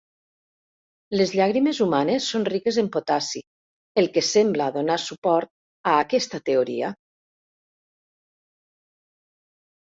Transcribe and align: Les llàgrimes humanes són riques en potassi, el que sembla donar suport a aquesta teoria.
Les 1.19 1.33
llàgrimes 1.39 1.81
humanes 1.85 2.29
són 2.35 2.47
riques 2.49 2.79
en 2.83 2.89
potassi, 2.95 3.41
el 4.03 4.09
que 4.15 4.23
sembla 4.29 4.71
donar 4.79 4.95
suport 5.05 5.53
a 5.93 5.95
aquesta 6.07 6.41
teoria. 6.51 6.91